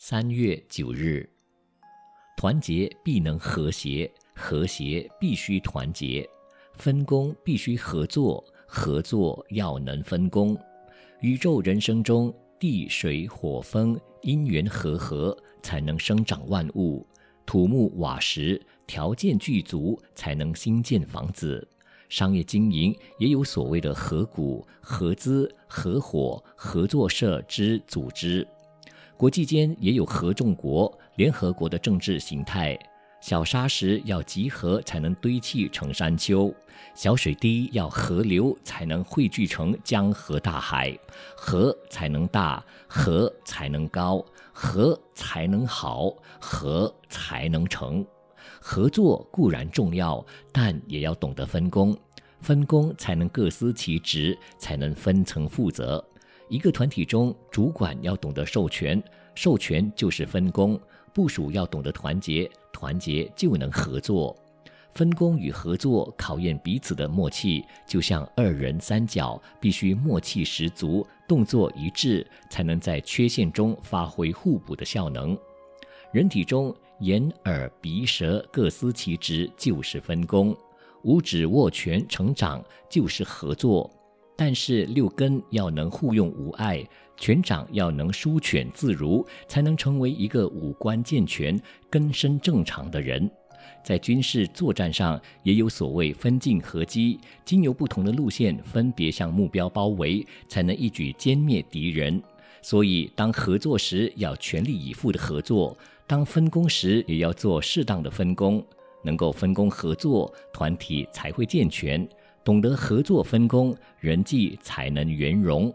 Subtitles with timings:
[0.00, 1.28] 三月九日，
[2.36, 6.24] 团结必能和谐，和谐必须团结，
[6.74, 10.56] 分工必须合作，合作要能分工。
[11.20, 17.04] 宇宙人生中，地水火风因缘和合，才能生长万物；
[17.44, 21.66] 土木瓦石条件具足，才能兴建房子。
[22.08, 28.46] 商业经营也有所谓的合股、合资、合伙、合作社之组织。
[29.18, 32.78] 国际间也有合众国、联合国的政治形态。
[33.20, 36.54] 小沙石要集合才能堆砌成山丘，
[36.94, 40.96] 小水滴要河流才能汇聚成江河大海，
[41.36, 48.06] 合才能大，合才能高，合才能好，合才能成。
[48.60, 51.96] 合作固然重要，但也要懂得分工，
[52.40, 56.07] 分工才能各司其职，才能分层负责。
[56.48, 59.02] 一个团体中，主管要懂得授权，
[59.34, 60.78] 授权就是分工。
[61.12, 64.36] 部署要懂得团结，团结就能合作。
[64.94, 75.36] 分工与合作考验彼此的默契，就像二人三脚，必须默契十足，动作一致，才能在缺陷中发挥互补的效能。
[76.12, 80.52] 人体中眼、耳、鼻、舌各司其职，就是分工；
[81.02, 83.88] 五指握拳成长，就是合作。
[84.40, 86.86] 但是六根要能互用无碍，
[87.16, 93.28] 拳掌要能舒犬自如，才能成为一个五官健全、根身正常的人。
[93.82, 102.22] 在军事作战上，也有所谓分进合击，经由不同的路线分别向目标包围，才能一举歼灭敌人。
[102.62, 108.64] 所以，当合作时要全力以赴的合作，当分工时也要做适当的分工，
[109.02, 112.08] 能够分工合作，团体才会健全。
[112.48, 115.70] 懂得合作分工，人际才能圆融。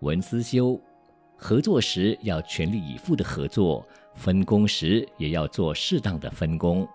[0.00, 0.78] 文思修，
[1.38, 3.82] 合作时要全力以赴的合作，
[4.14, 6.86] 分工时也要做适当的分工。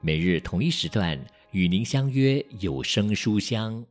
[0.00, 3.84] 每日同一时段与您相约有声书香。